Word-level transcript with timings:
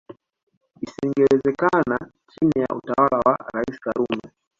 Isingewezekana 0.85 2.07
chini 2.31 2.51
ya 2.59 2.75
utawala 2.75 3.17
wa 3.25 3.37
Rais 3.53 3.79
Karume 3.79 4.31